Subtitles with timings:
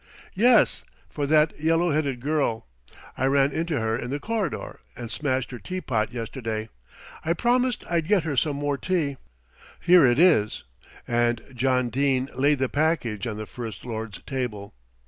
[0.33, 2.65] "Yes, for that yellow headed girl.
[3.15, 6.69] I ran into her in the corridor and smashed her teapot yesterday.
[7.23, 9.17] I promised I'd get her some more tea.
[9.79, 10.63] Here it is;"
[11.07, 14.73] and John Dene laid the package on the First Lord's table.